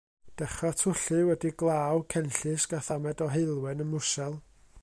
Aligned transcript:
Dechra 0.39 0.71
t'wllu 0.79 1.19
wedi 1.27 1.51
glaw, 1.61 2.01
cenllysg 2.13 2.75
a 2.79 2.79
thamed 2.87 3.25
o 3.25 3.27
heulwen 3.35 3.83
ym 3.85 3.93
Mrwsel. 3.97 4.41